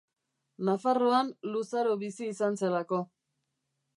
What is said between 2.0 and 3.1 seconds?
bizi izan zelako.